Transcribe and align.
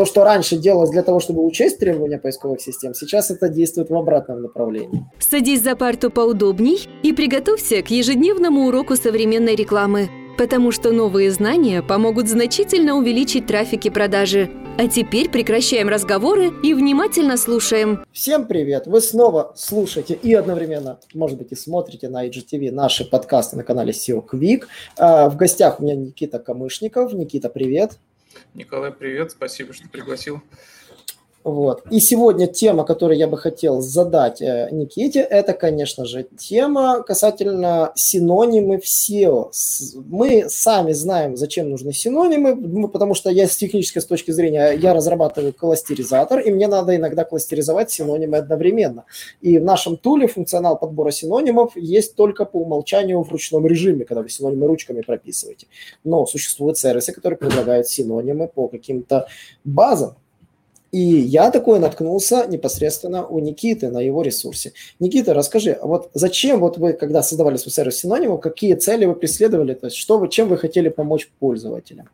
то, 0.00 0.06
что 0.06 0.24
раньше 0.24 0.56
делалось 0.56 0.88
для 0.88 1.02
того, 1.02 1.20
чтобы 1.20 1.44
учесть 1.44 1.78
требования 1.78 2.16
поисковых 2.16 2.62
систем, 2.62 2.94
сейчас 2.94 3.30
это 3.30 3.50
действует 3.50 3.90
в 3.90 3.94
обратном 3.94 4.40
направлении. 4.40 5.04
Садись 5.18 5.62
за 5.62 5.76
парту 5.76 6.10
поудобней 6.10 6.88
и 7.02 7.12
приготовься 7.12 7.82
к 7.82 7.90
ежедневному 7.90 8.66
уроку 8.66 8.96
современной 8.96 9.54
рекламы, 9.54 10.08
потому 10.38 10.72
что 10.72 10.90
новые 10.90 11.30
знания 11.30 11.82
помогут 11.82 12.30
значительно 12.30 12.96
увеличить 12.96 13.46
трафик 13.46 13.84
и 13.84 13.90
продажи. 13.90 14.48
А 14.78 14.88
теперь 14.88 15.28
прекращаем 15.28 15.90
разговоры 15.90 16.50
и 16.62 16.72
внимательно 16.72 17.36
слушаем. 17.36 18.02
Всем 18.10 18.46
привет! 18.46 18.86
Вы 18.86 19.02
снова 19.02 19.52
слушаете 19.54 20.14
и 20.14 20.32
одновременно, 20.32 20.98
может 21.12 21.36
быть, 21.36 21.52
и 21.52 21.56
смотрите 21.56 22.08
на 22.08 22.26
IGTV 22.26 22.70
наши 22.70 23.04
подкасты 23.04 23.58
на 23.58 23.64
канале 23.64 23.92
SEO 23.92 24.24
Quick. 24.26 24.62
А, 24.96 25.28
в 25.28 25.36
гостях 25.36 25.78
у 25.78 25.82
меня 25.82 25.94
Никита 25.94 26.38
Камышников. 26.38 27.12
Никита, 27.12 27.50
привет! 27.50 27.98
Николай, 28.54 28.92
привет, 28.92 29.32
спасибо, 29.32 29.72
что 29.72 29.88
пригласил. 29.88 30.42
Вот. 31.42 31.84
И 31.90 32.00
сегодня 32.00 32.46
тема, 32.46 32.84
которую 32.84 33.16
я 33.16 33.26
бы 33.26 33.38
хотел 33.38 33.80
задать 33.80 34.42
э, 34.42 34.68
Никите, 34.72 35.20
это, 35.20 35.54
конечно 35.54 36.04
же, 36.04 36.26
тема 36.36 37.02
касательно 37.02 37.92
синонимы 37.94 38.78
в 38.78 38.84
SEO. 38.84 39.50
Мы 40.04 40.50
сами 40.50 40.92
знаем, 40.92 41.38
зачем 41.38 41.70
нужны 41.70 41.94
синонимы, 41.94 42.88
потому 42.88 43.14
что 43.14 43.30
я 43.30 43.48
с 43.48 43.56
технической 43.56 44.02
с 44.02 44.04
точки 44.04 44.32
зрения, 44.32 44.72
я 44.72 44.92
разрабатываю 44.92 45.54
кластеризатор, 45.54 46.40
и 46.40 46.50
мне 46.50 46.68
надо 46.68 46.94
иногда 46.94 47.24
кластеризовать 47.24 47.90
синонимы 47.90 48.36
одновременно. 48.36 49.06
И 49.40 49.58
в 49.58 49.64
нашем 49.64 49.96
туле 49.96 50.26
функционал 50.26 50.78
подбора 50.78 51.10
синонимов 51.10 51.74
есть 51.74 52.16
только 52.16 52.44
по 52.44 52.58
умолчанию 52.58 53.22
в 53.22 53.32
ручном 53.32 53.66
режиме, 53.66 54.04
когда 54.04 54.20
вы 54.20 54.28
синонимы 54.28 54.66
ручками 54.66 55.00
прописываете. 55.00 55.68
Но 56.04 56.26
существуют 56.26 56.76
сервисы, 56.76 57.14
которые 57.14 57.38
предлагают 57.38 57.88
синонимы 57.88 58.46
по 58.46 58.68
каким-то 58.68 59.26
базам. 59.64 60.16
И 60.92 60.98
я 60.98 61.50
такой 61.50 61.78
наткнулся 61.78 62.46
непосредственно 62.46 63.24
у 63.24 63.38
Никиты 63.38 63.90
на 63.90 64.00
его 64.00 64.22
ресурсе. 64.22 64.72
Никита, 64.98 65.34
расскажи, 65.34 65.70
а 65.72 65.86
вот 65.86 66.10
зачем 66.14 66.58
вот 66.60 66.78
вы, 66.78 66.94
когда 66.94 67.22
создавали 67.22 67.56
свой 67.56 67.72
сервис 67.72 67.98
синонимов, 67.98 68.40
какие 68.40 68.74
цели 68.74 69.04
вы 69.04 69.14
преследовали, 69.14 69.74
то 69.74 69.86
есть 69.86 69.96
что 69.96 70.18
вы, 70.18 70.28
чем 70.28 70.48
вы 70.48 70.58
хотели 70.58 70.88
помочь 70.88 71.30
пользователям? 71.38 72.08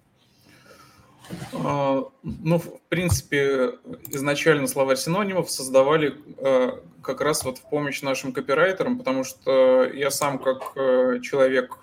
А, 1.54 2.04
ну, 2.22 2.58
в 2.58 2.80
принципе, 2.88 3.72
изначально 4.08 4.66
словарь 4.66 4.98
синонимов 4.98 5.50
создавали 5.50 6.14
а, 6.38 6.78
как 7.02 7.22
раз 7.22 7.44
вот 7.44 7.58
в 7.58 7.62
помощь 7.62 8.02
нашим 8.02 8.32
копирайтерам, 8.32 8.98
потому 8.98 9.24
что 9.24 9.84
я 9.84 10.10
сам 10.10 10.38
как 10.38 10.72
э, 10.76 11.20
человек 11.22 11.78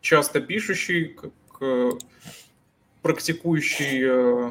часто 0.00 0.40
пишущий, 0.40 1.06
как 1.06 1.32
практикующий 3.02 4.02
э, 4.04 4.50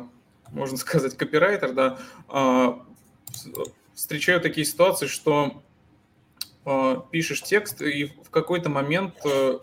можно 0.56 0.78
сказать, 0.78 1.16
копирайтер, 1.16 1.74
да, 1.74 2.00
а, 2.28 2.82
встречаю 3.94 4.42
такие 4.42 4.66
ситуации, 4.66 5.08
что 5.08 5.62
а, 6.66 7.06
пишешь 7.12 7.44
текст 7.44 7.82
и 7.82 8.06
в 8.24 8.30
какой-то 8.32 8.70
момент 8.70 9.14
э, 9.24 9.60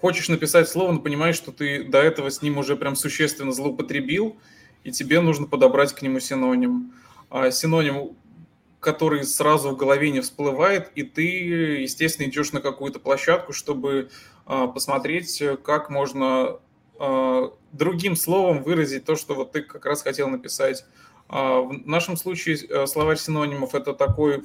хочешь 0.00 0.28
написать 0.28 0.68
слово, 0.68 0.92
но 0.92 1.00
понимаешь, 1.00 1.36
что 1.36 1.52
ты 1.52 1.84
до 1.84 1.98
этого 1.98 2.30
с 2.30 2.42
ним 2.42 2.58
уже 2.58 2.76
прям 2.76 2.96
существенно 2.96 3.52
злоупотребил, 3.52 4.36
и 4.84 4.90
тебе 4.90 5.20
нужно 5.20 5.46
подобрать 5.46 5.92
к 5.92 6.02
нему 6.02 6.20
синоним. 6.20 6.92
А 7.28 7.50
синоним, 7.50 8.16
который 8.80 9.24
сразу 9.24 9.70
в 9.70 9.76
голове 9.76 10.10
не 10.10 10.20
всплывает, 10.20 10.90
и 10.94 11.02
ты, 11.02 11.22
естественно, 11.82 12.28
идешь 12.28 12.52
на 12.52 12.60
какую-то 12.60 13.00
площадку, 13.00 13.52
чтобы 13.52 14.10
посмотреть, 14.44 15.42
как 15.64 15.90
можно 15.90 16.60
а, 16.98 17.52
другим 17.72 18.16
словом 18.16 18.62
выразить 18.62 19.04
то, 19.04 19.16
что 19.16 19.34
вот 19.34 19.52
ты 19.52 19.62
как 19.62 19.84
раз 19.86 20.02
хотел 20.02 20.28
написать. 20.28 20.84
А, 21.28 21.60
в 21.60 21.86
нашем 21.86 22.16
случае 22.16 22.56
э, 22.56 22.86
словарь 22.86 23.18
синонимов– 23.18 23.74
это 23.74 23.92
такой, 23.92 24.44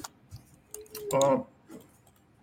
а, 1.12 1.46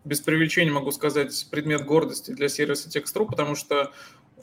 без 0.06 0.22
привлечения 0.22 0.72
могу 0.72 0.92
сказать, 0.92 1.48
предмет 1.52 1.86
гордости 1.86 2.32
для 2.32 2.50
сервиса 2.50 2.90
Text.ru, 2.90 3.26
потому 3.26 3.56
что 3.56 3.92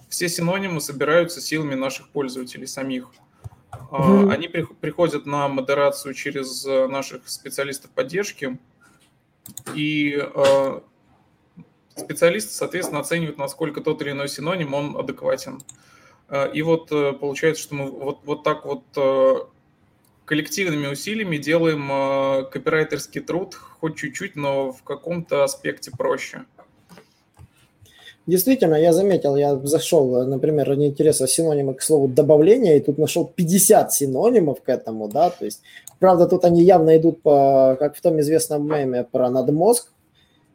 все 0.08 0.28
синонимы 0.28 0.80
собираются 0.80 1.40
силами 1.40 1.74
наших 1.74 2.08
пользователей 2.10 2.66
самих. 2.66 3.08
Mm-hmm. 3.72 4.32
Они 4.32 4.48
приходят 4.48 5.26
на 5.26 5.48
модерацию 5.48 6.14
через 6.14 6.64
э, 6.64 6.86
наших 6.86 7.28
специалистов 7.28 7.90
поддержки, 7.90 8.58
и 9.74 10.20
специалисты, 12.06 12.54
соответственно, 12.54 13.00
оценивают, 13.00 13.36
насколько 13.36 13.80
тот 13.80 14.00
или 14.02 14.12
иной 14.12 14.28
синоним, 14.28 14.74
он 14.74 14.96
адекватен. 14.96 15.60
Э, 16.28 16.50
и 16.52 16.62
вот 16.62 16.90
э, 16.92 17.12
получается, 17.12 17.62
что 17.64 17.74
мы 17.74 17.90
вот, 17.90 18.20
вот 18.24 18.42
так 18.44 18.64
вот 18.64 18.82
э, 18.96 19.34
коллективными 20.24 20.86
усилиями 20.86 21.36
делаем 21.36 22.46
копирайтерский 22.50 23.20
труд 23.20 23.54
хоть 23.54 23.96
чуть-чуть, 23.96 24.34
но 24.34 24.72
в 24.72 24.82
каком-то 24.82 25.44
аспекте 25.44 25.92
проще. 25.92 26.44
Действительно, 28.26 28.74
я 28.74 28.92
заметил, 28.92 29.36
я 29.36 29.54
зашел, 29.54 30.26
например, 30.26 30.66
ради 30.66 30.86
интереса 30.86 31.28
синонимы 31.28 31.74
к 31.74 31.82
слову 31.82 32.08
добавление, 32.08 32.76
и 32.76 32.80
тут 32.80 32.98
нашел 32.98 33.24
50 33.24 33.92
синонимов 33.92 34.62
к 34.62 34.68
этому, 34.68 35.06
да, 35.06 35.30
то 35.30 35.44
есть, 35.44 35.62
правда, 36.00 36.26
тут 36.26 36.44
они 36.44 36.64
явно 36.64 36.96
идут 36.96 37.22
по, 37.22 37.76
как 37.78 37.94
в 37.94 38.00
том 38.00 38.18
известном 38.18 38.68
меме 38.68 39.04
про 39.04 39.30
надмозг, 39.30 39.92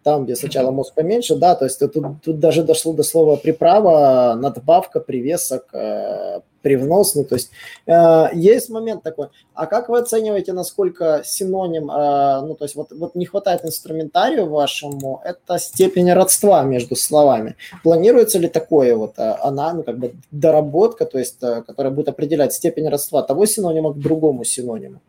там, 0.04 0.26
где 0.26 0.36
сначала 0.36 0.72
мозг 0.72 0.94
поменьше, 0.94 1.36
да, 1.36 1.56
то 1.56 1.66
есть 1.66 1.80
тут, 1.80 1.96
тут 2.24 2.40
даже 2.40 2.64
дошло 2.64 2.94
до 2.94 3.04
слова 3.04 3.36
приправа, 3.36 4.36
надбавка, 4.36 5.00
привесок, 5.00 5.74
э, 5.74 6.42
привнос, 6.62 7.16
ну, 7.16 7.24
то 7.24 7.36
есть 7.36 7.52
э, 7.88 8.28
есть 8.34 8.70
момент 8.70 9.04
такой, 9.04 9.28
а 9.54 9.66
как 9.66 9.90
вы 9.90 10.00
оцениваете, 10.00 10.54
насколько 10.54 11.22
синоним, 11.26 11.90
э, 11.92 12.42
ну, 12.42 12.56
то 12.56 12.66
есть 12.66 12.76
вот, 12.76 12.92
вот 12.92 13.16
не 13.16 13.26
хватает 13.26 13.66
инструментарию 13.66 14.50
вашему, 14.50 15.22
это 15.24 15.60
степень 15.60 16.12
родства 16.14 16.64
между 16.64 16.96
словами. 16.96 17.56
Планируется 17.84 18.40
ли 18.40 18.48
такое 18.48 18.96
вот, 18.96 19.14
э, 19.18 19.36
она, 19.42 19.74
ну, 19.74 19.84
как 19.84 19.98
бы 19.98 20.14
доработка, 20.32 21.06
то 21.06 21.20
есть, 21.20 21.38
э, 21.42 21.64
которая 21.68 21.94
будет 21.94 22.10
определять 22.10 22.54
степень 22.54 22.90
родства 22.90 23.22
того 23.22 23.46
синонима 23.46 23.94
к 23.94 24.00
другому 24.00 24.44
синониму? 24.44 25.00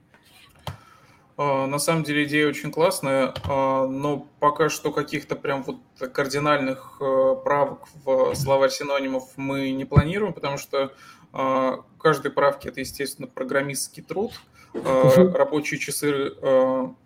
А, 1.42 1.66
на 1.66 1.78
самом 1.78 2.04
деле 2.04 2.24
идея 2.24 2.48
очень 2.48 2.70
классная, 2.70 3.34
а, 3.44 3.86
но 3.86 4.28
пока 4.38 4.68
что 4.68 4.92
каких-то 4.92 5.34
прям 5.34 5.64
вот 5.64 5.78
кардинальных 6.12 6.98
э, 7.00 7.36
правок 7.42 7.88
в 8.04 8.34
словарь 8.34 8.70
синонимов 8.70 9.24
мы 9.36 9.72
не 9.72 9.84
планируем, 9.84 10.32
потому 10.32 10.56
что 10.56 10.92
а, 11.32 11.80
каждой 11.98 12.30
правки 12.30 12.68
это, 12.68 12.80
естественно, 12.80 13.26
программистский 13.26 14.02
труд, 14.02 14.32
рабочие 14.74 15.78
часы 15.78 16.32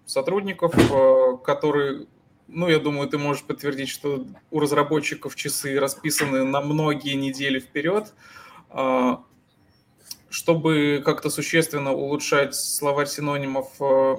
сотрудников, 0.04 0.72
которые, 1.42 2.06
ну, 2.47 2.68
я 2.68 2.78
думаю, 2.78 3.08
ты 3.08 3.18
можешь 3.18 3.42
подтвердить, 3.42 3.88
что 3.88 4.24
у 4.53 4.60
разработчиков 4.60 5.34
часы 5.34 5.80
расписаны 5.80 6.44
на 6.44 6.60
многие 6.60 7.14
недели 7.14 7.58
вперед, 7.58 8.14
чтобы 10.36 11.00
как-то 11.02 11.30
существенно 11.30 11.94
улучшать 11.94 12.54
словарь 12.54 13.06
синонимов, 13.06 13.70
э, 13.80 14.16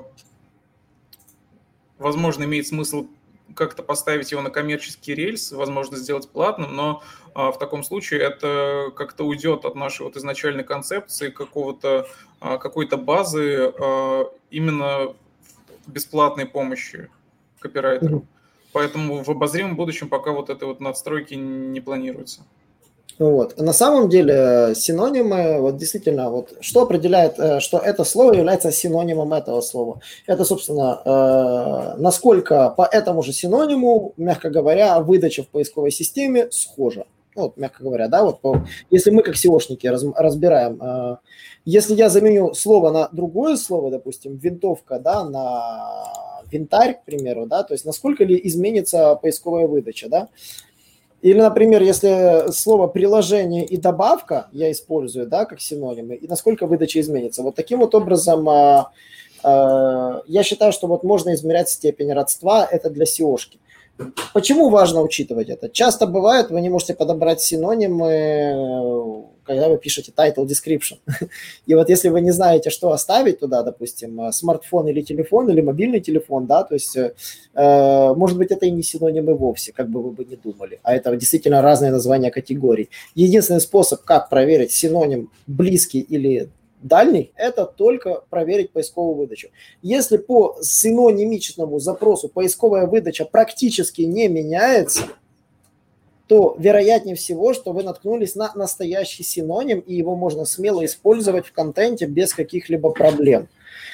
возможно, 1.99 2.43
имеет 2.45 2.65
смысл 2.65 3.05
как-то 3.53 3.83
поставить 3.83 4.31
его 4.31 4.41
на 4.41 4.49
коммерческий 4.49 5.13
рельс, 5.13 5.51
возможно, 5.51 5.95
сделать 5.95 6.27
платным, 6.27 6.75
но 6.75 7.03
а, 7.35 7.51
в 7.51 7.59
таком 7.59 7.83
случае 7.83 8.21
это 8.21 8.91
как-то 8.95 9.25
уйдет 9.25 9.63
от 9.65 9.75
нашей 9.75 10.01
вот 10.01 10.17
изначальной 10.17 10.63
концепции 10.63 11.29
какого-то 11.29 12.07
а, 12.39 12.57
какой-то 12.57 12.97
базы 12.97 13.71
а, 13.79 14.23
именно 14.49 15.13
бесплатной 15.85 16.47
помощи 16.47 17.09
копирайтеру. 17.59 18.25
Поэтому 18.73 19.23
в 19.23 19.29
обозримом 19.29 19.75
будущем 19.75 20.09
пока 20.09 20.31
вот 20.31 20.49
этой 20.49 20.67
вот 20.67 20.79
надстройки 20.79 21.35
не 21.35 21.79
планируется. 21.79 22.43
Вот. 23.19 23.57
На 23.57 23.73
самом 23.73 24.09
деле 24.09 24.73
синонимы, 24.75 25.59
вот 25.59 25.77
действительно, 25.77 26.29
вот 26.29 26.53
что 26.61 26.83
определяет, 26.83 27.39
э, 27.39 27.59
что 27.59 27.79
это 27.79 28.03
слово 28.03 28.33
является 28.33 28.71
синонимом 28.71 29.33
этого 29.33 29.61
слова? 29.61 30.01
Это, 30.27 30.45
собственно, 30.45 31.01
э, 31.03 31.99
насколько 31.99 32.69
по 32.69 32.83
этому 32.83 33.23
же 33.23 33.33
синониму, 33.33 34.13
мягко 34.17 34.51
говоря, 34.51 34.99
выдача 34.99 35.43
в 35.43 35.47
поисковой 35.47 35.91
системе 35.91 36.47
схожа. 36.51 37.05
Ну, 37.35 37.43
вот, 37.43 37.57
мягко 37.57 37.83
говоря, 37.83 38.07
да, 38.07 38.23
вот 38.23 38.41
по, 38.41 38.65
если 38.89 39.11
мы 39.11 39.23
как 39.23 39.35
SEOшники 39.35 39.87
раз, 39.87 40.03
разбираем, 40.15 40.81
э, 40.81 41.17
если 41.65 41.95
я 41.95 42.09
заменю 42.09 42.53
слово 42.53 42.91
на 42.91 43.09
другое 43.11 43.57
слово, 43.57 43.89
допустим, 43.91 44.37
винтовка, 44.37 44.99
да, 44.99 45.23
на 45.23 46.13
винтарь, 46.51 46.95
к 46.95 47.05
примеру, 47.05 47.45
да, 47.45 47.63
то 47.63 47.73
есть 47.73 47.85
насколько 47.85 48.23
ли 48.23 48.39
изменится 48.43 49.15
поисковая 49.15 49.67
выдача, 49.67 50.07
да, 50.09 50.29
или, 51.21 51.39
например, 51.39 51.81
если 51.81 52.51
слово 52.51 52.87
приложение 52.87 53.65
и 53.65 53.77
добавка 53.77 54.47
я 54.51 54.71
использую, 54.71 55.27
да, 55.27 55.45
как 55.45 55.59
синонимы, 55.59 56.15
и 56.15 56.27
насколько 56.27 56.67
выдача 56.67 56.99
изменится. 56.99 57.41
Вот 57.41 57.55
таким 57.55 57.79
вот 57.79 57.95
образом 57.95 58.47
а, 58.47 58.91
а, 59.43 60.21
я 60.27 60.43
считаю, 60.43 60.71
что 60.71 60.87
вот 60.87 61.03
можно 61.03 61.33
измерять 61.33 61.69
степень 61.69 62.13
родства, 62.13 62.67
это 62.69 62.89
для 62.89 63.05
SEOшки. 63.05 63.59
Почему 64.33 64.69
важно 64.69 65.01
учитывать 65.01 65.49
это? 65.49 65.69
Часто 65.69 66.05
бывает, 66.05 66.51
вы 66.51 66.61
не 66.61 66.69
можете 66.69 66.93
подобрать 66.93 67.41
синонимы, 67.41 69.25
когда 69.47 69.69
вы 69.69 69.77
пишете 69.77 70.11
title 70.15 70.45
description. 70.45 70.97
И 71.65 71.73
вот 71.73 71.89
если 71.89 72.09
вы 72.09 72.21
не 72.21 72.31
знаете, 72.31 72.69
что 72.69 72.91
оставить 72.91 73.39
туда, 73.39 73.63
допустим, 73.63 74.21
э, 74.21 74.31
смартфон 74.31 74.87
или 74.89 75.01
телефон, 75.01 75.49
или 75.49 75.61
мобильный 75.61 76.01
телефон, 76.01 76.45
да, 76.45 76.63
то 76.63 76.75
есть, 76.75 76.95
э, 76.95 77.13
э, 77.55 78.13
может 78.13 78.37
быть, 78.37 78.51
это 78.51 78.65
и 78.65 78.71
не 78.71 78.83
синонимы 78.83 79.33
вовсе, 79.33 79.71
как 79.71 79.89
бы 79.89 80.03
вы 80.03 80.11
бы 80.11 80.25
не 80.25 80.35
думали, 80.35 80.79
а 80.83 80.95
это 80.95 81.15
действительно 81.15 81.61
разные 81.61 81.91
названия 81.91 82.29
категорий. 82.29 82.89
Единственный 83.15 83.61
способ, 83.61 84.03
как 84.03 84.29
проверить 84.29 84.71
синоним 84.71 85.29
близкий 85.47 86.01
или 86.01 86.49
дальний, 86.83 87.31
это 87.35 87.65
только 87.65 88.23
проверить 88.29 88.71
поисковую 88.71 89.15
выдачу. 89.15 89.49
Если 89.81 90.17
по 90.17 90.57
синонимичному 90.61 91.79
запросу 91.79 92.29
поисковая 92.29 92.85
выдача 92.85 93.25
практически 93.25 94.01
не 94.01 94.27
меняется– 94.27 95.03
то 96.27 96.55
вероятнее 96.59 97.15
всего, 97.15 97.53
что 97.53 97.71
вы 97.71 97.83
наткнулись 97.83 98.35
на 98.35 98.51
настоящий 98.53 99.23
синоним, 99.23 99.79
и 99.79 99.95
его 99.95 100.15
можно 100.15 100.45
смело 100.45 100.83
использовать 100.85 101.47
в 101.47 101.53
контенте 101.53 102.05
без 102.05 102.33
каких-либо 102.33 102.91
проблем. 102.91 103.47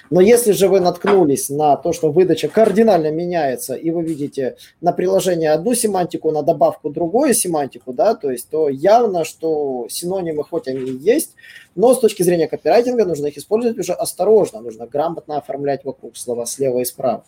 Но 0.10 0.22
если 0.22 0.52
же 0.52 0.68
вы 0.68 0.80
наткнулись 0.80 1.50
на 1.50 1.76
то, 1.76 1.94
что 1.94 2.12
выдача 2.12 2.48
кардинально 2.48 3.12
меняется, 3.12 3.76
и 3.76 3.90
вы 3.92 4.04
видите 4.04 4.58
на 4.82 4.92
приложение 4.92 5.52
одну 5.52 5.74
семантику, 5.74 6.32
на 6.32 6.44
добавку 6.44 6.90
другую 6.90 7.34
семантику, 7.34 7.94
да, 7.94 8.14
то 8.14 8.30
есть, 8.30 8.50
то 8.50 8.70
явно, 8.70 9.24
что 9.26 9.88
синонимы 9.90 10.44
хоть 10.44 10.68
они 10.68 10.92
и 10.92 10.98
есть, 10.98 11.36
но 11.76 11.94
с 11.94 12.00
точки 12.00 12.24
зрения 12.24 12.48
копирайтинга 12.48 13.06
нужно 13.06 13.28
их 13.28 13.38
использовать 13.38 13.78
уже 13.80 13.94
осторожно, 13.94 14.62
нужно 14.62 14.88
грамотно 14.88 15.38
оформлять 15.38 15.86
вокруг 15.86 16.18
слова 16.18 16.46
слева 16.46 16.80
и 16.80 16.86
справа. 16.86 17.24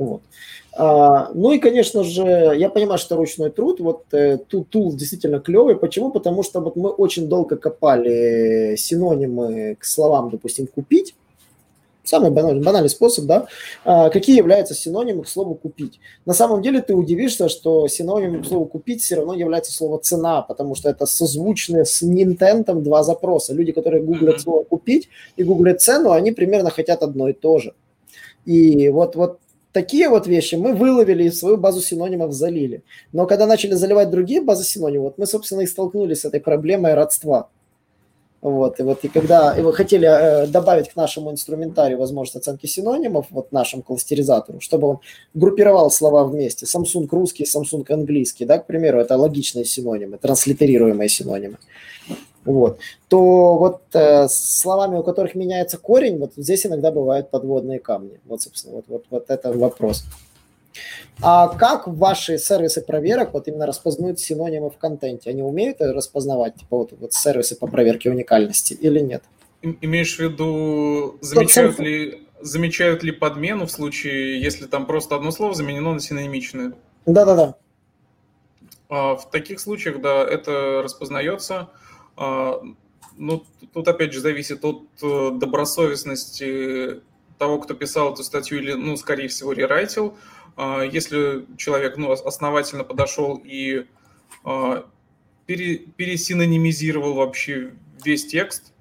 Вот. 0.00 0.22
А, 0.72 1.30
ну 1.34 1.52
и, 1.52 1.58
конечно 1.58 2.04
же, 2.04 2.22
я 2.56 2.70
понимаю, 2.70 2.98
что 2.98 3.16
ручной 3.16 3.50
труд, 3.50 3.80
вот 3.80 4.04
э, 4.12 4.38
тут 4.38 4.70
тул 4.70 4.94
действительно 4.94 5.40
клевый. 5.40 5.76
Почему? 5.76 6.10
Потому 6.10 6.42
что 6.42 6.60
вот 6.60 6.74
мы 6.74 6.88
очень 6.88 7.28
долго 7.28 7.56
копали 7.56 8.76
синонимы 8.78 9.76
к 9.78 9.84
словам, 9.84 10.30
допустим, 10.30 10.66
купить. 10.66 11.14
Самый 12.02 12.30
банальный, 12.30 12.64
банальный 12.64 12.88
способ, 12.88 13.26
да, 13.26 13.46
а, 13.84 14.08
какие 14.08 14.38
являются 14.38 14.74
синонимы 14.74 15.22
к 15.22 15.28
слову 15.28 15.54
«купить». 15.54 16.00
На 16.24 16.32
самом 16.32 16.62
деле 16.62 16.80
ты 16.80 16.94
удивишься, 16.94 17.50
что 17.50 17.86
синонимом 17.86 18.42
к 18.42 18.46
слову 18.46 18.64
«купить» 18.64 19.02
все 19.02 19.16
равно 19.16 19.34
является 19.34 19.72
слово 19.72 19.98
«цена», 19.98 20.40
потому 20.40 20.74
что 20.74 20.88
это 20.88 21.04
созвучные 21.04 21.84
с 21.84 22.02
интентом 22.02 22.82
два 22.82 23.02
запроса. 23.02 23.52
Люди, 23.52 23.72
которые 23.72 24.02
гуглят 24.02 24.40
слово 24.40 24.64
«купить» 24.64 25.10
и 25.36 25.44
гуглят 25.44 25.82
цену, 25.82 26.12
они 26.12 26.32
примерно 26.32 26.70
хотят 26.70 27.02
одно 27.02 27.28
и 27.28 27.34
то 27.34 27.58
же. 27.58 27.74
И 28.46 28.88
вот, 28.88 29.14
вот 29.14 29.38
такие 29.72 30.08
вот 30.08 30.26
вещи 30.26 30.54
мы 30.54 30.72
выловили 30.74 31.24
и 31.24 31.30
свою 31.30 31.56
базу 31.56 31.80
синонимов 31.80 32.32
залили. 32.32 32.82
Но 33.12 33.26
когда 33.26 33.46
начали 33.46 33.74
заливать 33.74 34.10
другие 34.10 34.40
базы 34.40 34.64
синонимов, 34.64 35.04
вот 35.04 35.18
мы, 35.18 35.26
собственно, 35.26 35.60
и 35.60 35.66
столкнулись 35.66 36.20
с 36.20 36.24
этой 36.24 36.40
проблемой 36.40 36.94
родства. 36.94 37.48
Вот, 38.40 38.80
и 38.80 38.82
вот 38.82 39.04
и 39.04 39.08
когда 39.08 39.54
и 39.54 39.60
вы 39.60 39.74
хотели 39.74 40.08
э, 40.08 40.46
добавить 40.46 40.88
к 40.88 40.96
нашему 40.96 41.30
инструментарию 41.30 41.98
возможность 41.98 42.36
оценки 42.36 42.64
синонимов, 42.64 43.26
вот 43.28 43.52
нашему 43.52 43.82
кластеризатору, 43.82 44.60
чтобы 44.60 44.88
он 44.88 45.00
группировал 45.34 45.90
слова 45.90 46.24
вместе, 46.24 46.64
Samsung 46.64 47.06
русский, 47.10 47.44
Samsung 47.44 47.84
английский, 47.92 48.46
да, 48.46 48.56
к 48.56 48.66
примеру, 48.66 48.98
это 48.98 49.18
логичные 49.18 49.66
синонимы, 49.66 50.16
транслитерируемые 50.16 51.10
синонимы 51.10 51.58
вот, 52.44 52.78
то 53.08 53.56
вот 53.58 53.82
э, 53.92 54.28
словами, 54.28 54.96
у 54.96 55.02
которых 55.02 55.34
меняется 55.34 55.78
корень, 55.78 56.18
вот 56.18 56.32
здесь 56.36 56.66
иногда 56.66 56.90
бывают 56.90 57.30
подводные 57.30 57.78
камни. 57.78 58.18
Вот, 58.24 58.42
собственно, 58.42 58.76
вот, 58.76 58.84
вот, 58.88 59.04
вот 59.10 59.24
это 59.28 59.52
вопрос. 59.52 60.04
А 61.22 61.48
как 61.48 61.86
ваши 61.86 62.38
сервисы 62.38 62.80
проверок 62.80 63.34
вот 63.34 63.46
именно 63.48 63.66
распознают 63.66 64.20
синонимы 64.20 64.70
в 64.70 64.78
контенте? 64.78 65.30
Они 65.30 65.42
умеют 65.42 65.80
распознавать 65.80 66.56
типа, 66.56 66.78
вот, 66.78 66.92
вот 66.98 67.12
сервисы 67.12 67.56
по 67.56 67.66
проверке 67.66 68.10
уникальности 68.10 68.72
или 68.72 69.00
нет? 69.00 69.22
Имеешь 69.62 70.16
в 70.16 70.20
виду, 70.20 71.18
замечают 71.20 71.78
ли, 71.78 72.26
замечают 72.40 73.02
ли 73.02 73.12
подмену 73.12 73.66
в 73.66 73.70
случае, 73.70 74.40
если 74.40 74.64
там 74.64 74.86
просто 74.86 75.14
одно 75.14 75.30
слово 75.30 75.54
заменено 75.54 75.92
на 75.92 76.00
синонимичное? 76.00 76.72
Да-да-да. 77.04 77.56
А 78.88 79.14
в 79.16 79.30
таких 79.30 79.60
случаях, 79.60 80.00
да, 80.00 80.24
это 80.24 80.80
распознается. 80.82 81.68
А, 82.16 82.62
ну, 83.16 83.44
тут 83.72 83.88
опять 83.88 84.12
же 84.12 84.20
зависит 84.20 84.64
от 84.64 84.84
э, 85.02 85.30
добросовестности 85.34 87.02
того, 87.38 87.58
кто 87.58 87.74
писал 87.74 88.12
эту 88.12 88.22
статью 88.22 88.58
или, 88.58 88.72
ну, 88.72 88.96
скорее 88.96 89.28
всего, 89.28 89.52
рерайтил. 89.52 90.16
А, 90.56 90.82
если 90.82 91.46
человек, 91.56 91.96
ну, 91.96 92.12
основательно 92.12 92.84
подошел 92.84 93.40
и 93.42 93.86
а, 94.44 94.86
пере, 95.46 95.78
пересинонимизировал 95.78 97.14
вообще 97.14 97.72
весь 98.04 98.26
текст, 98.26 98.72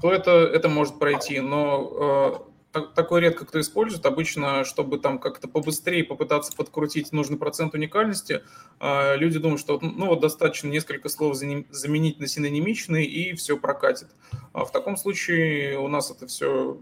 то 0.00 0.12
это, 0.12 0.30
это 0.30 0.68
может 0.68 0.98
пройти. 0.98 1.40
Но 1.40 2.51
так, 2.72 2.94
такое 2.94 3.20
редко 3.20 3.44
кто 3.44 3.60
использует. 3.60 4.04
Обычно, 4.06 4.64
чтобы 4.64 4.98
там 4.98 5.18
как-то 5.18 5.46
побыстрее 5.46 6.04
попытаться 6.04 6.56
подкрутить 6.56 7.12
нужный 7.12 7.36
процент 7.36 7.74
уникальности, 7.74 8.42
э, 8.80 9.16
люди 9.16 9.38
думают, 9.38 9.60
что 9.60 9.78
ну 9.80 10.06
вот 10.06 10.20
достаточно 10.20 10.68
несколько 10.68 11.08
слов 11.08 11.36
заменить 11.36 12.18
на 12.18 12.26
синонимичные 12.26 13.06
и 13.06 13.34
все 13.34 13.58
прокатит. 13.58 14.08
А 14.52 14.64
в 14.64 14.72
таком 14.72 14.96
случае 14.96 15.78
у 15.78 15.88
нас 15.88 16.10
это 16.10 16.26
все 16.26 16.80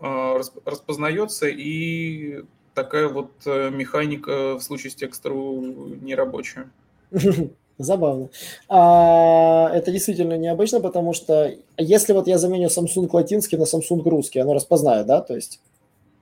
э, 0.00 0.40
распознается 0.64 1.46
и 1.48 2.44
такая 2.74 3.08
вот 3.08 3.32
э, 3.46 3.70
механика 3.70 4.54
в 4.54 4.60
случае 4.60 4.90
с 4.90 4.96
текстеру 4.96 5.88
нерабочая. 6.00 6.70
Забавно. 7.78 8.28
А, 8.68 9.68
это 9.72 9.90
действительно 9.90 10.36
необычно, 10.36 10.80
потому 10.80 11.12
что 11.12 11.54
если 11.76 12.12
вот 12.12 12.28
я 12.28 12.38
заменю 12.38 12.68
Samsung 12.68 13.08
латинский 13.12 13.58
на 13.58 13.64
Samsung 13.64 14.08
русский, 14.08 14.38
оно 14.38 14.54
распознает, 14.54 15.06
да? 15.06 15.20
То 15.20 15.34
есть, 15.34 15.60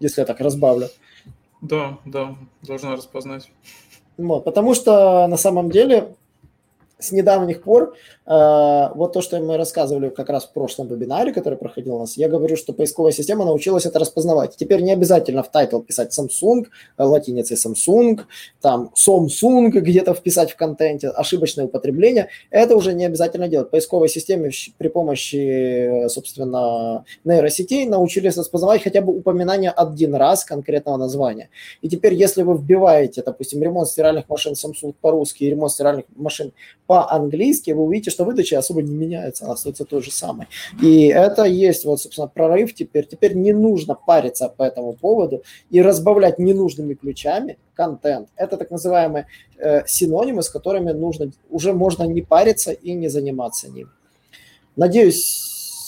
если 0.00 0.22
я 0.22 0.26
так 0.26 0.40
разбавлю. 0.40 0.88
Да, 1.60 1.98
да, 2.06 2.34
должна 2.62 2.96
распознать. 2.96 3.50
Вот, 4.16 4.44
потому 4.44 4.74
что 4.74 5.26
на 5.26 5.36
самом 5.36 5.70
деле 5.70 6.14
с 7.02 7.12
недавних 7.12 7.62
пор, 7.62 7.94
э, 8.26 8.88
вот 8.94 9.12
то, 9.12 9.20
что 9.20 9.38
мы 9.40 9.56
рассказывали 9.56 10.08
как 10.08 10.30
раз 10.30 10.44
в 10.46 10.52
прошлом 10.52 10.88
вебинаре, 10.88 11.32
который 11.32 11.58
проходил 11.58 11.96
у 11.96 11.98
нас, 11.98 12.16
я 12.16 12.28
говорю, 12.28 12.56
что 12.56 12.72
поисковая 12.72 13.12
система 13.12 13.44
научилась 13.44 13.86
это 13.86 13.98
распознавать. 13.98 14.56
Теперь 14.56 14.82
не 14.82 14.92
обязательно 14.92 15.42
в 15.42 15.50
title 15.50 15.80
писать 15.80 16.16
Samsung, 16.16 16.66
э, 16.96 17.02
латиницей 17.02 17.56
Samsung, 17.56 18.20
там 18.60 18.90
Samsung 18.94 19.70
где-то 19.70 20.14
вписать 20.14 20.52
в 20.52 20.56
контенте, 20.56 21.08
ошибочное 21.08 21.64
употребление. 21.64 22.28
Это 22.50 22.76
уже 22.76 22.94
не 22.94 23.04
обязательно 23.04 23.48
делать. 23.48 23.70
Поисковой 23.70 24.08
системе 24.08 24.50
при 24.78 24.88
помощи, 24.88 26.08
собственно, 26.08 27.04
нейросетей 27.24 27.86
научились 27.86 28.36
распознавать 28.36 28.82
хотя 28.82 29.00
бы 29.00 29.16
упоминание 29.16 29.70
один 29.70 30.14
раз 30.14 30.44
конкретного 30.44 30.96
названия. 30.96 31.50
И 31.80 31.88
теперь, 31.88 32.14
если 32.14 32.42
вы 32.42 32.56
вбиваете, 32.56 33.22
допустим, 33.22 33.62
ремонт 33.62 33.88
стиральных 33.88 34.28
машин 34.28 34.52
Samsung 34.52 34.94
по-русски 35.00 35.44
и 35.44 35.50
ремонт 35.50 35.72
стиральных 35.72 36.04
машин 36.14 36.52
по-английски, 36.92 37.70
вы 37.70 37.84
увидите, 37.84 38.10
что 38.10 38.24
выдача 38.26 38.58
особо 38.58 38.82
не 38.82 38.94
меняется, 38.94 39.44
она 39.44 39.54
остается 39.54 39.86
той 39.86 40.02
же 40.02 40.10
самой. 40.10 40.46
И 40.82 41.06
это 41.06 41.44
есть, 41.44 41.86
вот, 41.86 42.02
собственно, 42.02 42.26
прорыв 42.26 42.74
теперь. 42.74 43.06
Теперь 43.06 43.34
не 43.34 43.54
нужно 43.54 43.94
париться 43.94 44.50
по 44.54 44.62
этому 44.62 44.92
поводу 44.92 45.42
и 45.70 45.80
разбавлять 45.80 46.38
ненужными 46.38 46.92
ключами 46.92 47.56
контент. 47.72 48.28
Это 48.36 48.58
так 48.58 48.70
называемые 48.70 49.26
э, 49.56 49.86
синонимы, 49.86 50.42
с 50.42 50.50
которыми 50.50 50.92
нужно, 50.92 51.32
уже 51.48 51.72
можно 51.72 52.02
не 52.02 52.20
париться 52.20 52.72
и 52.72 52.92
не 52.92 53.08
заниматься 53.08 53.70
ним. 53.70 53.88
Надеюсь, 54.76 55.24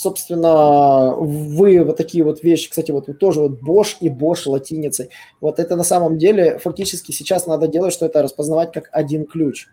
собственно, 0.01 1.15
вы 1.17 1.85
вот 1.85 1.99
такие 1.99 2.25
вот 2.25 2.43
вещи, 2.43 2.71
кстати, 2.71 2.93
вот 2.93 3.19
тоже 3.19 3.41
вот 3.41 3.61
Bosch 3.61 3.97
и 4.01 4.09
Bosch 4.09 4.49
латиницей, 4.49 5.11
вот 5.43 5.59
это 5.59 5.77
на 5.77 5.85
самом 5.85 6.17
деле 6.17 6.59
фактически 6.59 7.13
сейчас 7.13 7.47
надо 7.47 7.69
делать, 7.69 7.93
что 7.93 8.07
это 8.07 8.23
распознавать 8.23 8.73
как 8.73 8.89
один 8.91 9.27
ключ. 9.27 9.67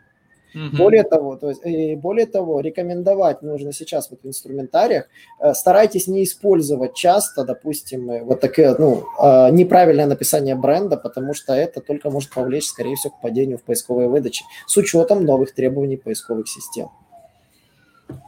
Угу. 0.54 0.78
Более 0.78 1.04
того, 1.04 1.38
то 1.38 1.50
есть, 1.50 1.62
и 1.66 1.96
более 1.96 2.26
того, 2.26 2.60
рекомендовать 2.60 3.42
нужно 3.42 3.72
сейчас 3.72 4.10
вот 4.12 4.20
в 4.24 4.28
инструментариях, 4.28 5.08
э, 5.40 5.54
старайтесь 5.54 6.08
не 6.08 6.24
использовать 6.24 6.94
часто, 6.94 7.46
допустим, 7.46 8.10
э, 8.12 8.24
вот 8.24 8.42
такое, 8.42 8.76
ну, 8.78 9.04
э, 9.22 9.52
неправильное 9.52 10.08
написание 10.08 10.56
бренда, 10.56 10.98
потому 10.98 11.34
что 11.34 11.54
это 11.54 11.80
только 11.80 12.10
может 12.10 12.32
повлечь, 12.32 12.66
скорее 12.66 12.96
всего, 12.96 13.14
к 13.14 13.22
падению 13.22 13.58
в 13.58 13.64
поисковой 13.64 14.08
выдаче 14.08 14.44
с 14.68 14.76
учетом 14.78 15.26
новых 15.26 15.54
требований 15.54 15.98
поисковых 15.98 16.48
систем. 16.50 16.90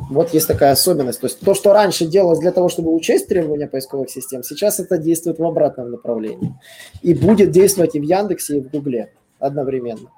Вот 0.10 0.34
есть 0.34 0.48
такая 0.48 0.72
особенность. 0.72 1.20
То 1.20 1.28
есть 1.28 1.40
то, 1.42 1.54
что 1.54 1.74
раньше 1.74 2.06
делалось 2.06 2.40
для 2.40 2.52
того, 2.52 2.70
чтобы 2.70 2.94
учесть 2.94 3.28
требования 3.28 3.68
поисковых 3.68 4.10
систем, 4.10 4.44
сейчас 4.44 4.80
это 4.80 4.98
действует 4.98 5.40
в 5.40 5.44
обратном 5.46 5.92
направлении. 5.92 6.54
И 7.02 7.14
будет 7.14 7.52
действовать 7.52 7.96
и 7.96 8.00
в 8.00 8.04
Яндексе, 8.04 8.58
и 8.58 8.62
в 8.62 8.70
Гугле 8.70 9.12
одновременно. 9.40 10.10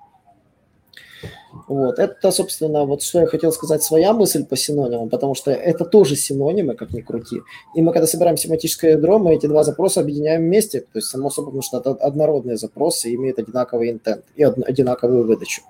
Вот. 1.67 1.99
Это, 1.99 2.31
собственно, 2.31 2.85
вот 2.85 3.01
что 3.01 3.21
я 3.21 3.27
хотел 3.27 3.51
сказать, 3.51 3.83
своя 3.83 4.13
мысль 4.13 4.45
по 4.45 4.55
синонимам, 4.55 5.09
потому 5.09 5.35
что 5.35 5.51
это 5.51 5.85
тоже 5.85 6.15
синонимы, 6.15 6.75
как 6.75 6.91
ни 6.91 7.01
крути. 7.01 7.41
И 7.75 7.81
мы, 7.81 7.91
когда 7.93 8.07
собираем 8.07 8.37
семантическое 8.37 8.91
ядро, 8.91 9.19
мы 9.19 9.35
эти 9.35 9.47
два 9.47 9.63
запроса 9.63 10.01
объединяем 10.01 10.41
вместе. 10.41 10.81
То 10.81 10.95
есть, 10.95 11.07
само 11.07 11.29
собой, 11.29 11.51
потому 11.51 11.63
что 11.63 11.77
это 11.79 11.91
однородные 11.91 12.57
запросы, 12.57 13.13
имеют 13.15 13.39
одинаковый 13.39 13.91
интент 13.91 14.23
и 14.35 14.43
одинаковую 14.43 15.25
выдачу. 15.25 15.61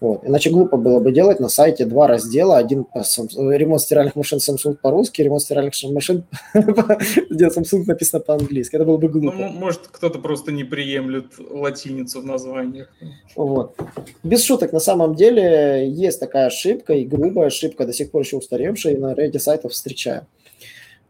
Вот. 0.00 0.24
Иначе 0.24 0.50
глупо 0.50 0.76
было 0.76 1.00
бы 1.00 1.10
делать 1.10 1.40
на 1.40 1.48
сайте 1.48 1.84
два 1.84 2.06
раздела. 2.06 2.56
Один 2.56 2.84
по 2.84 3.00
ремонт 3.00 3.82
стиральных 3.82 4.14
машин 4.14 4.38
Samsung 4.38 4.76
по-русски, 4.80 5.22
ремонт 5.22 5.42
стиральных 5.42 5.74
машин, 5.90 6.24
где 6.54 7.48
Samsung 7.48 7.84
написано 7.84 8.20
по-английски. 8.20 8.76
Это 8.76 8.84
было 8.84 8.96
бы 8.96 9.08
глупо. 9.08 9.36
Ну, 9.36 9.48
может, 9.48 9.88
кто-то 9.88 10.20
просто 10.20 10.52
не 10.52 10.62
приемлет 10.62 11.26
латиницу 11.38 12.20
в 12.20 12.26
названиях. 12.26 12.88
Вот. 13.34 13.76
Без 14.22 14.44
шуток, 14.44 14.72
на 14.72 14.80
самом 14.80 15.16
деле, 15.16 15.88
есть 15.88 16.20
такая 16.20 16.46
ошибка, 16.46 16.94
и 16.94 17.04
грубая 17.04 17.48
ошибка, 17.48 17.84
до 17.84 17.92
сих 17.92 18.12
пор 18.12 18.22
еще 18.22 18.36
устаревшая, 18.36 18.94
и 18.94 18.98
на 18.98 19.14
ряде 19.14 19.40
сайтов 19.40 19.72
встречаю. 19.72 20.26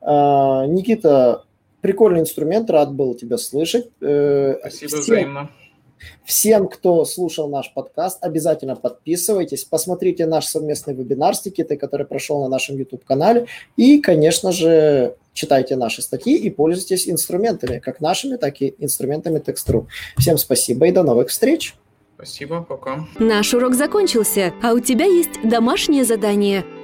А, 0.00 0.64
Никита, 0.66 1.44
прикольный 1.82 2.20
инструмент, 2.20 2.70
рад 2.70 2.94
был 2.94 3.14
тебя 3.14 3.36
слышать. 3.36 3.90
Э, 4.00 4.56
Спасибо 4.60 4.88
Всем... 4.88 5.00
взаимно. 5.00 5.50
Всем, 6.24 6.68
кто 6.68 7.04
слушал 7.04 7.48
наш 7.48 7.72
подкаст, 7.72 8.18
обязательно 8.22 8.76
подписывайтесь, 8.76 9.64
посмотрите 9.64 10.26
наш 10.26 10.46
совместный 10.46 10.94
вебинар 10.94 11.34
с 11.34 11.44
Никитой, 11.44 11.76
который 11.76 12.06
прошел 12.06 12.42
на 12.42 12.48
нашем 12.48 12.76
YouTube-канале, 12.76 13.46
и, 13.76 13.98
конечно 14.00 14.52
же, 14.52 15.16
читайте 15.32 15.76
наши 15.76 16.02
статьи 16.02 16.36
и 16.36 16.50
пользуйтесь 16.50 17.08
инструментами, 17.08 17.78
как 17.78 18.00
нашими, 18.00 18.36
так 18.36 18.60
и 18.60 18.74
инструментами 18.78 19.38
Text.ru. 19.38 19.86
Всем 20.16 20.38
спасибо 20.38 20.86
и 20.86 20.92
до 20.92 21.02
новых 21.02 21.28
встреч! 21.28 21.74
Спасибо, 22.16 22.62
пока. 22.62 23.06
Наш 23.20 23.54
урок 23.54 23.74
закончился, 23.74 24.52
а 24.60 24.72
у 24.72 24.80
тебя 24.80 25.04
есть 25.04 25.40
домашнее 25.44 26.04
задание– 26.04 26.64